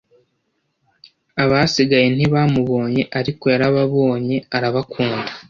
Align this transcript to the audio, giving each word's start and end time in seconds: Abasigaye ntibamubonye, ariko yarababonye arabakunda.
Abasigaye 1.43 2.07
ntibamubonye, 2.15 3.01
ariko 3.19 3.43
yarababonye 3.53 4.37
arabakunda. 4.55 5.29